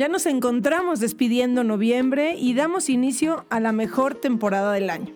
[0.00, 5.12] Ya nos encontramos despidiendo noviembre y damos inicio a la mejor temporada del año.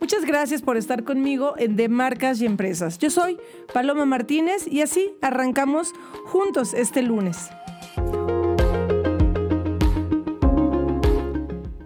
[0.00, 2.98] Muchas gracias por estar conmigo en De Marcas y Empresas.
[2.98, 3.38] Yo soy
[3.72, 5.92] Paloma Martínez y así arrancamos
[6.24, 7.48] juntos este lunes.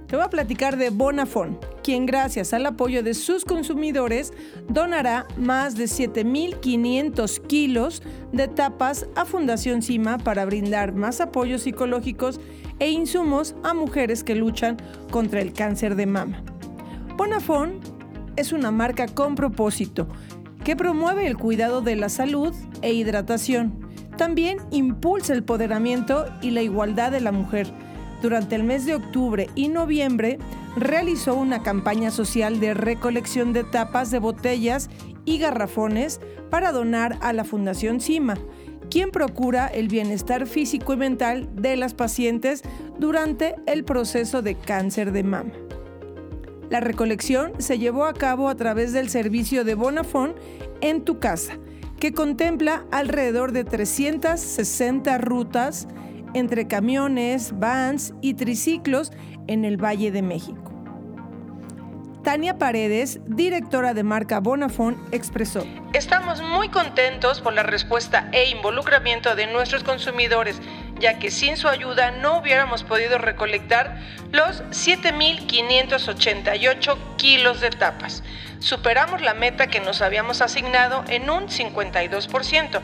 [0.07, 1.59] Te voy a platicar de Bonafón,
[1.97, 4.33] gracias al apoyo de sus consumidores
[4.69, 8.03] donará más de 7.500 kilos
[8.33, 12.41] de tapas a Fundación CIMA para brindar más apoyos psicológicos
[12.79, 14.77] e insumos a mujeres que luchan
[15.11, 16.43] contra el cáncer de mama.
[17.17, 17.81] Bonafón
[18.37, 20.07] es una marca con propósito
[20.65, 23.89] que promueve el cuidado de la salud e hidratación.
[24.19, 27.73] También impulsa el empoderamiento y la igualdad de la mujer.
[28.21, 30.39] Durante el mes de octubre y noviembre
[30.81, 34.91] realizó una campaña social de recolección de tapas de botellas
[35.25, 36.21] y garrafones
[36.51, 38.37] para donar a la Fundación CIMA,
[38.91, 42.63] quien procura el bienestar físico y mental de las pacientes
[42.99, 45.53] durante el proceso de cáncer de mama.
[46.71, 50.35] La recolección se llevó a cabo a través del servicio de Bonafón
[50.81, 51.59] en tu casa,
[51.99, 55.89] que contempla alrededor de 360 rutas
[56.35, 59.13] entre camiones, vans y triciclos
[59.47, 60.68] en el Valle de México.
[62.23, 65.65] Tania Paredes, directora de marca Bonafón, expresó.
[65.93, 70.61] Estamos muy contentos por la respuesta e involucramiento de nuestros consumidores
[71.01, 73.99] ya que sin su ayuda no hubiéramos podido recolectar
[74.33, 78.25] los 7.588 kilos de tapas.
[78.59, 82.81] Superamos la meta que nos habíamos asignado en un 52%,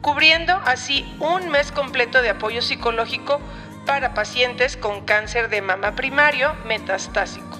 [0.00, 3.40] cubriendo así un mes completo de apoyo psicológico
[3.84, 7.55] para pacientes con cáncer de mama primario metastásico,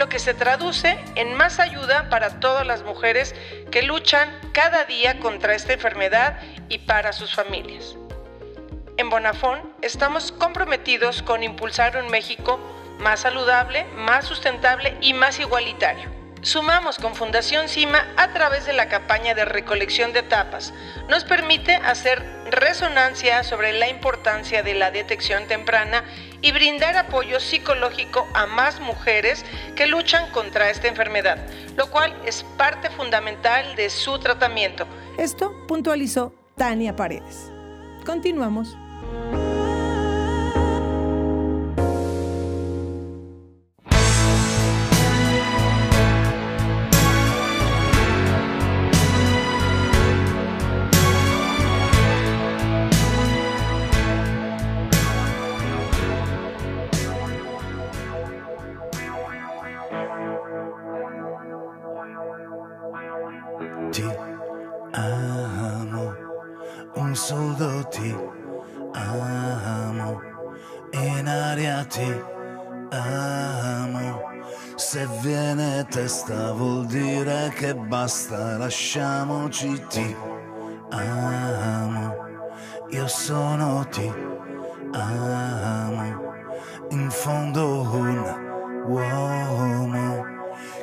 [0.00, 3.34] lo que se traduce en más ayuda para todas las mujeres
[3.70, 6.40] que luchan cada día contra esta enfermedad
[6.70, 7.96] y para sus familias.
[8.96, 12.58] En Bonafón estamos comprometidos con impulsar un México
[12.98, 16.19] más saludable, más sustentable y más igualitario.
[16.42, 20.72] Sumamos con Fundación CIMA a través de la campaña de recolección de tapas.
[21.08, 26.02] Nos permite hacer resonancia sobre la importancia de la detección temprana
[26.40, 29.44] y brindar apoyo psicológico a más mujeres
[29.76, 31.38] que luchan contra esta enfermedad,
[31.76, 34.86] lo cual es parte fundamental de su tratamiento.
[35.18, 37.52] Esto puntualizó Tania Paredes.
[38.06, 38.78] Continuamos.
[64.92, 66.14] Amo,
[66.94, 68.14] un solo ti
[68.92, 70.20] amo,
[70.92, 72.22] in aria ti
[72.90, 74.28] amo.
[74.76, 80.16] Se viene testa vuol dire che basta, lasciamoci ti
[80.90, 82.16] amo.
[82.88, 84.12] Io sono ti
[84.92, 86.34] amo,
[86.90, 88.48] in fondo un
[88.86, 90.39] uomo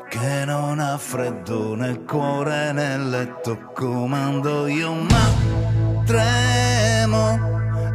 [0.10, 7.38] che non ha freddo nel cuore nel letto comando io ma tremo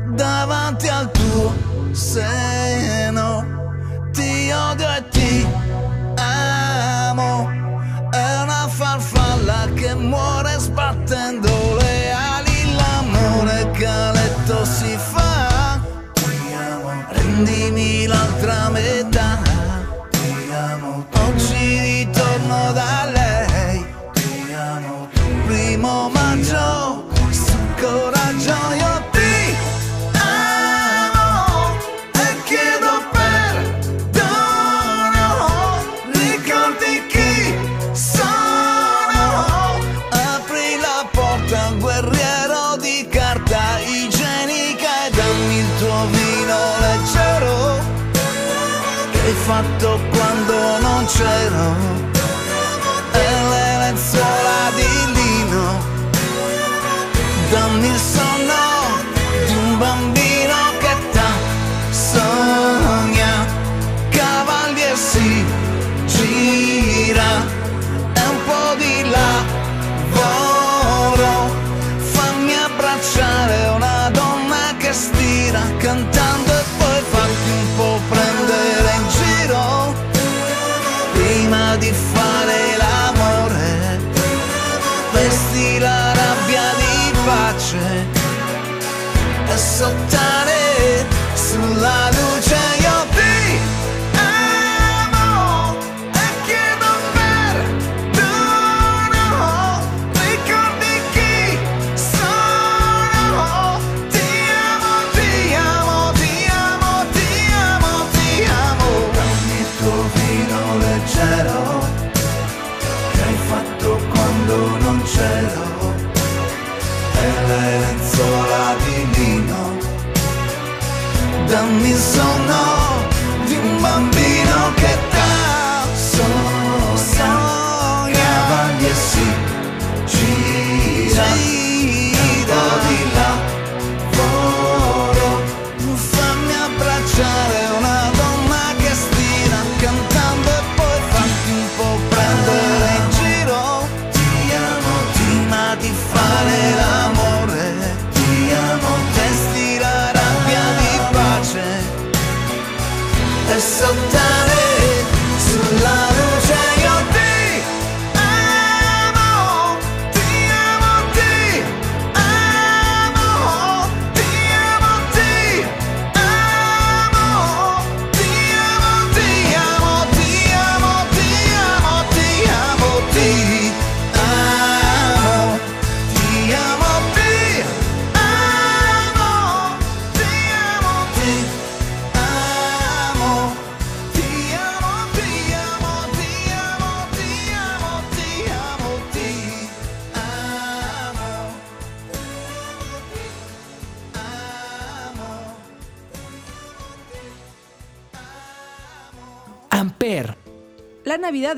[0.09, 1.55] davanti al tuo
[1.93, 3.61] seno.
[4.13, 5.47] Ti odio e ti
[6.17, 7.49] amo
[8.11, 14.65] è una farfalla che muore sbattendo le ali l'amore che a letto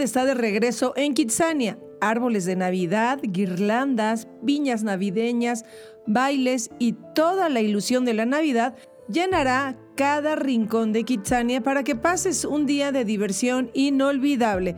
[0.01, 1.79] Está de regreso en Kitsania.
[2.01, 5.65] Árboles de Navidad, guirlandas, viñas navideñas,
[6.07, 8.75] bailes y toda la ilusión de la Navidad
[9.09, 14.75] llenará cada rincón de Kitsania para que pases un día de diversión inolvidable.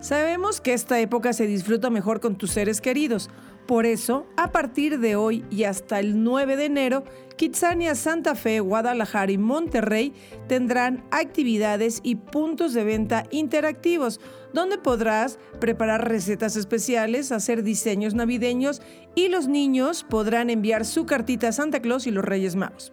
[0.00, 3.30] Sabemos que esta época se disfruta mejor con tus seres queridos.
[3.68, 7.04] Por eso, a partir de hoy y hasta el 9 de enero,
[7.36, 10.14] Kitsania Santa Fe, Guadalajara y Monterrey
[10.46, 14.22] tendrán actividades y puntos de venta interactivos,
[14.54, 18.80] donde podrás preparar recetas especiales, hacer diseños navideños
[19.14, 22.90] y los niños podrán enviar su cartita a Santa Claus y los Reyes Magos.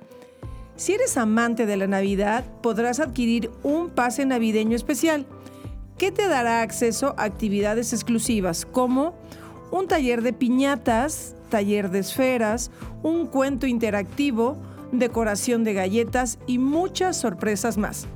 [0.75, 5.25] Si eres amante de la Navidad, podrás adquirir un pase navideño especial
[5.97, 9.15] que te dará acceso a actividades exclusivas como
[9.75, 12.71] un taller de piñatas, taller de esferas,
[13.03, 14.55] un cuento interactivo,
[14.93, 18.07] decoración de galletas y muchas sorpresas más.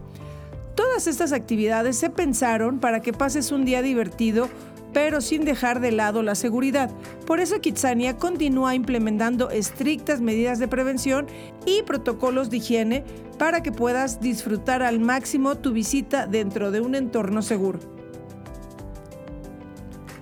[0.75, 4.47] Todas estas actividades se pensaron para que pases un día divertido,
[4.93, 6.89] pero sin dejar de lado la seguridad.
[7.27, 11.27] Por eso Kitsania continúa implementando estrictas medidas de prevención
[11.65, 13.03] y protocolos de higiene
[13.37, 17.98] para que puedas disfrutar al máximo tu visita dentro de un entorno seguro.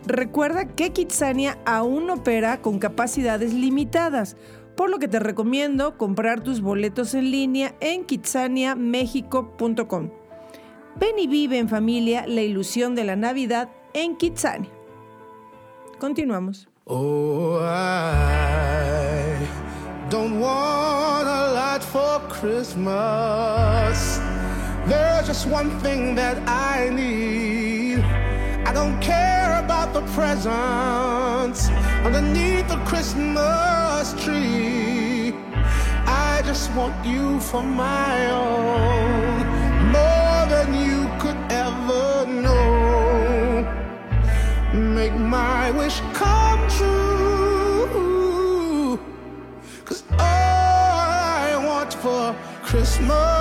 [0.07, 4.37] Recuerda que Kitsania aún opera con capacidades limitadas,
[4.78, 10.09] por lo que te recomiendo comprar tus boletos en línea en kitsaniamexico.com.
[10.95, 14.71] Ven y vive en familia la ilusión de la Navidad en Kitsania.
[15.99, 16.69] Continuamos.
[16.85, 19.35] Oh, I
[20.09, 24.21] don't want a lot for Christmas.
[24.87, 28.06] There's just one thing that I need.
[28.66, 31.68] I don't care about the presents
[32.07, 35.36] underneath the Christmas tree.
[36.06, 39.45] I just want you for my own,
[39.97, 43.68] more than you could ever know
[44.74, 47.90] make my wish come true.
[49.83, 52.33] Cause all I want for
[52.64, 53.36] Christmas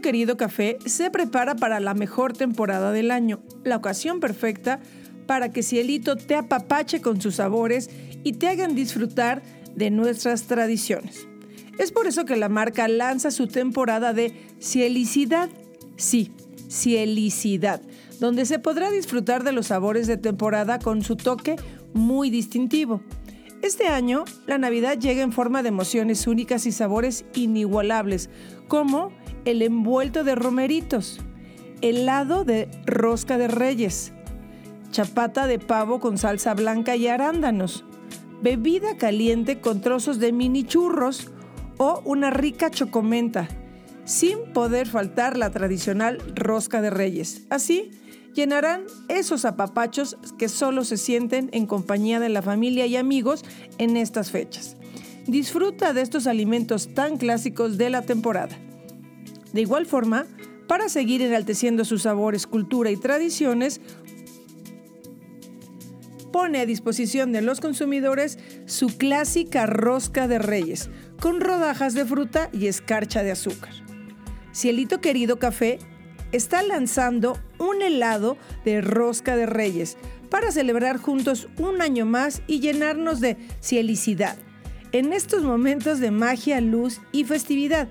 [0.00, 4.80] Querido café se prepara para la mejor temporada del año, la ocasión perfecta
[5.26, 7.90] para que Cielito te apapache con sus sabores
[8.24, 9.42] y te hagan disfrutar
[9.76, 11.28] de nuestras tradiciones.
[11.78, 15.48] Es por eso que la marca lanza su temporada de Cielicidad.
[15.96, 16.32] Sí,
[16.68, 17.80] Cielicidad,
[18.18, 21.56] donde se podrá disfrutar de los sabores de temporada con su toque
[21.94, 23.02] muy distintivo.
[23.62, 28.30] Este año, la Navidad llega en forma de emociones únicas y sabores inigualables,
[28.68, 29.12] como
[29.44, 31.20] el envuelto de romeritos,
[31.80, 34.12] helado de rosca de reyes,
[34.90, 37.84] chapata de pavo con salsa blanca y arándanos,
[38.42, 41.30] bebida caliente con trozos de mini churros
[41.78, 43.48] o una rica chocomenta,
[44.04, 47.46] sin poder faltar la tradicional rosca de reyes.
[47.50, 47.90] Así,
[48.34, 53.44] llenarán esos apapachos que solo se sienten en compañía de la familia y amigos
[53.78, 54.76] en estas fechas.
[55.26, 58.58] Disfruta de estos alimentos tan clásicos de la temporada.
[59.52, 60.26] De igual forma,
[60.66, 63.80] para seguir enalteciendo sus sabores, cultura y tradiciones,
[66.32, 70.88] pone a disposición de los consumidores su clásica rosca de reyes,
[71.20, 73.72] con rodajas de fruta y escarcha de azúcar.
[74.52, 75.78] Cielito Querido Café
[76.32, 79.96] está lanzando un helado de rosca de reyes
[80.30, 84.36] para celebrar juntos un año más y llenarnos de cielicidad
[84.92, 87.88] en estos momentos de magia, luz y festividad,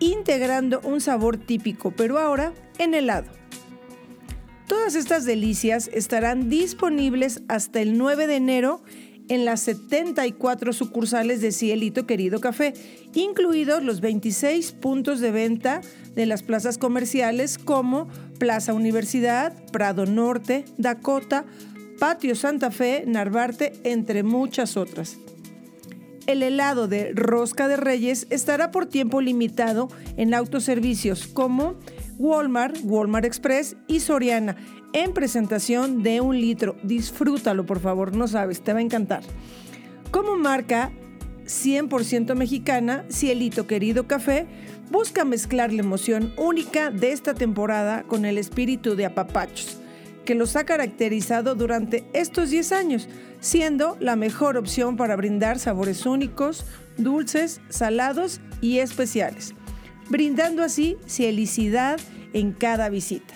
[0.00, 3.30] integrando un sabor típico, pero ahora en helado.
[4.66, 8.82] Todas estas delicias estarán disponibles hasta el 9 de enero
[9.28, 12.74] en las 74 sucursales de Cielito Querido Café,
[13.14, 15.80] incluidos los 26 puntos de venta
[16.14, 21.44] de las plazas comerciales como Plaza Universidad, Prado Norte, Dakota,
[21.98, 25.16] Patio Santa Fe, Narvarte, entre muchas otras.
[26.26, 31.76] El helado de Rosca de Reyes estará por tiempo limitado en autoservicios como
[32.18, 34.56] Walmart, Walmart Express y Soriana
[34.92, 36.74] en presentación de un litro.
[36.82, 39.22] Disfrútalo, por favor, no sabes, te va a encantar.
[40.10, 40.90] Como marca
[41.44, 44.46] 100% mexicana, Cielito Querido Café
[44.90, 49.80] busca mezclar la emoción única de esta temporada con el espíritu de apapachos
[50.26, 53.08] que los ha caracterizado durante estos 10 años,
[53.40, 56.66] siendo la mejor opción para brindar sabores únicos,
[56.98, 59.54] dulces, salados y especiales,
[60.10, 61.98] brindando así cielicidad
[62.34, 63.32] en cada visita.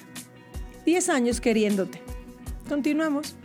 [0.85, 2.03] 10 años queriéndote.
[2.69, 3.40] Continuamos.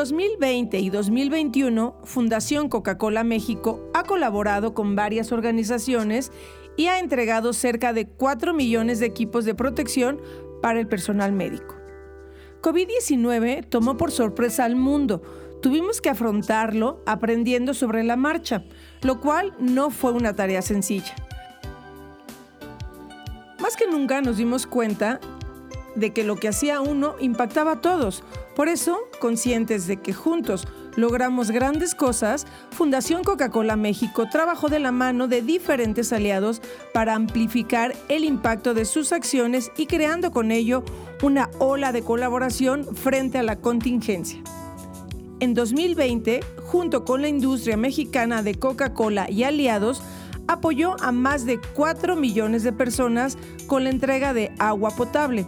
[0.00, 6.32] 2020 y 2021, Fundación Coca-Cola México ha colaborado con varias organizaciones
[6.78, 10.18] y ha entregado cerca de 4 millones de equipos de protección
[10.62, 11.74] para el personal médico.
[12.62, 15.20] COVID-19 tomó por sorpresa al mundo.
[15.60, 18.64] Tuvimos que afrontarlo aprendiendo sobre la marcha,
[19.02, 21.14] lo cual no fue una tarea sencilla.
[23.60, 25.20] Más que nunca nos dimos cuenta
[25.94, 28.24] de que lo que hacía uno impactaba a todos.
[28.60, 34.92] Por eso, conscientes de que juntos logramos grandes cosas, Fundación Coca-Cola México trabajó de la
[34.92, 36.60] mano de diferentes aliados
[36.92, 40.84] para amplificar el impacto de sus acciones y creando con ello
[41.22, 44.42] una ola de colaboración frente a la contingencia.
[45.40, 50.02] En 2020, junto con la industria mexicana de Coca-Cola y aliados,
[50.48, 55.46] apoyó a más de 4 millones de personas con la entrega de agua potable.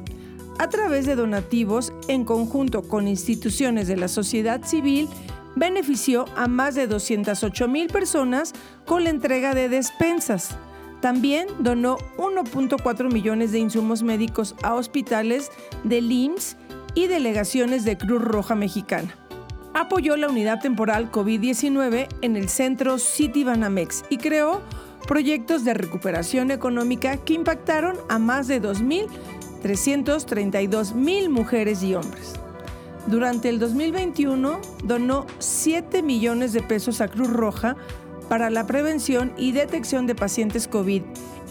[0.59, 5.09] A través de donativos, en conjunto con instituciones de la sociedad civil,
[5.57, 8.53] benefició a más de 208 mil personas
[8.87, 10.57] con la entrega de despensas.
[11.01, 15.51] También donó 1.4 millones de insumos médicos a hospitales
[15.85, 16.57] del IMSS
[16.95, 19.17] y delegaciones de Cruz Roja Mexicana
[19.75, 24.61] apoyó la unidad temporal COVID-19 en el centro City Banamex y creó
[25.07, 28.61] proyectos de recuperación económica que impactaron a más de
[29.62, 32.35] 2.332 mil mujeres y hombres.
[33.07, 37.77] Durante el 2021 donó 7 millones de pesos a Cruz Roja
[38.29, 41.03] para la prevención y detección de pacientes COVID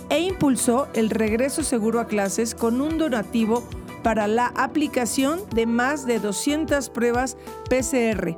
[0.09, 3.63] e impulsó el regreso seguro a clases con un donativo
[4.03, 7.37] para la aplicación de más de 200 pruebas
[7.69, 8.35] PCR,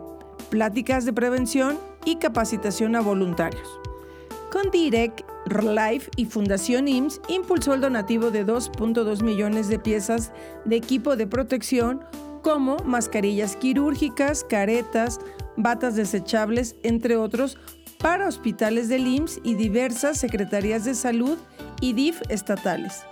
[0.49, 3.79] pláticas de prevención y capacitación a voluntarios.
[4.51, 10.31] Con Direct, Life y Fundación IMSS impulsó el donativo de 2.2 millones de piezas
[10.65, 12.01] de equipo de protección,
[12.41, 15.19] como mascarillas quirúrgicas, caretas,
[15.57, 17.57] batas desechables, entre otros,
[17.99, 21.37] para hospitales del IMSS y diversas secretarías de salud
[21.79, 23.03] y DIF estatales.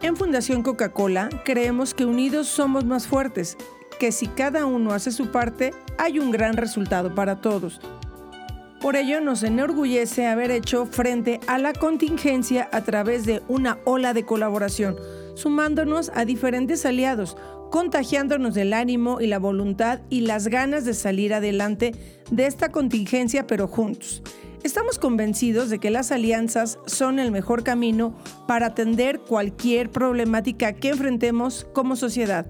[0.00, 3.56] En Fundación Coca-Cola creemos que unidos somos más fuertes,
[3.98, 7.80] que si cada uno hace su parte, hay un gran resultado para todos.
[8.80, 14.12] Por ello nos enorgullece haber hecho frente a la contingencia a través de una ola
[14.12, 14.96] de colaboración,
[15.34, 17.36] sumándonos a diferentes aliados,
[17.70, 21.92] contagiándonos del ánimo y la voluntad y las ganas de salir adelante
[22.30, 24.22] de esta contingencia, pero juntos.
[24.62, 30.90] Estamos convencidos de que las alianzas son el mejor camino para atender cualquier problemática que
[30.90, 32.46] enfrentemos como sociedad,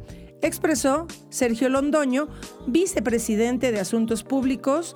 [0.46, 2.28] expresó Sergio Londoño,
[2.66, 4.94] vicepresidente de Asuntos Públicos,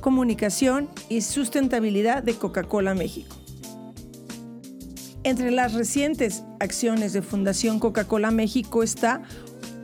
[0.00, 3.36] Comunicación y Sustentabilidad de Coca-Cola México.
[5.24, 9.22] Entre las recientes acciones de Fundación Coca-Cola México está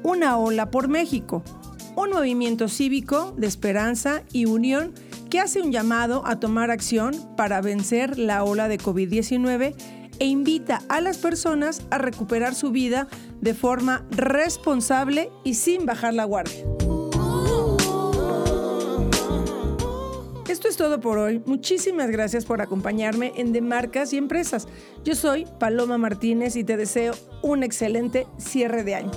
[0.02, 1.42] Una ola por México,
[1.96, 4.92] un movimiento cívico de esperanza y unión
[5.30, 9.74] que hace un llamado a tomar acción para vencer la ola de COVID-19
[10.18, 13.08] e invita a las personas a recuperar su vida
[13.40, 16.64] de forma responsable y sin bajar la guardia.
[20.64, 21.42] Esto es todo por hoy.
[21.44, 24.66] Muchísimas gracias por acompañarme en De Marcas y Empresas.
[25.04, 29.10] Yo soy Paloma Martínez y te deseo un excelente cierre de año.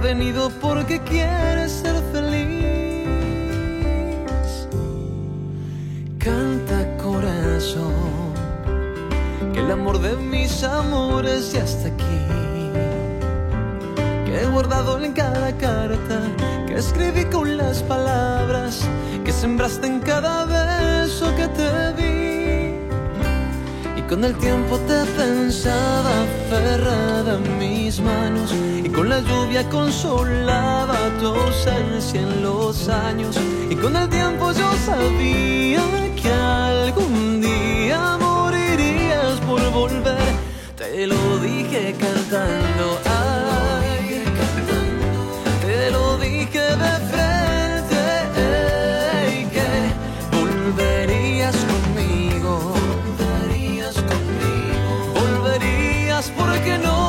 [0.00, 3.06] Venido porque quiere ser feliz.
[6.18, 8.34] Canta corazón,
[9.52, 12.20] que el amor de mis amores ya está aquí
[14.30, 16.20] que he guardado en cada carta,
[16.66, 18.80] que escribí con las palabras
[19.24, 22.19] que sembraste en cada beso que te di.
[24.10, 28.52] Con el tiempo te pensaba aferrada en mis manos,
[28.84, 33.38] y con la lluvia consolaba tu ausencia en los años.
[33.70, 35.80] Y con el tiempo yo sabía
[36.20, 40.34] que algún día morirías por volver.
[40.76, 44.24] Te lo dije cantando, ay,
[45.64, 47.09] te lo dije de
[56.60, 56.99] volverías porque no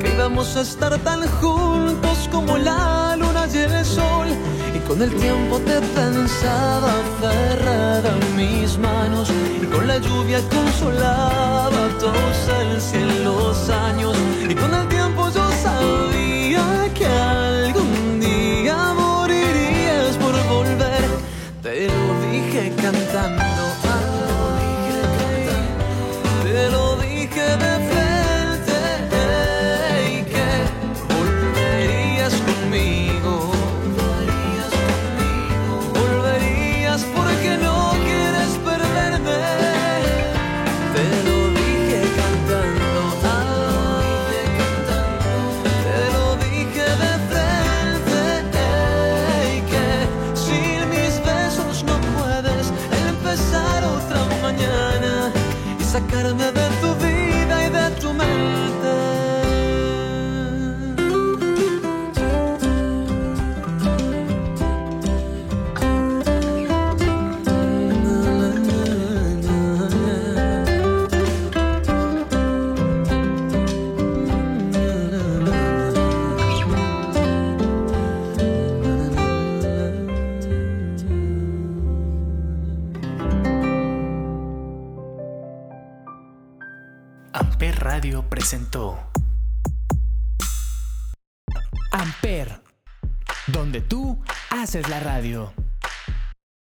[0.00, 4.28] que íbamos a estar tan juntos como la luna y el sol.
[4.74, 9.30] Y con el tiempo te pensaba aferrada en mis manos,
[9.62, 14.16] y con la lluvia consolaba tu ausencia en los años.
[14.48, 15.27] Y con el tiempo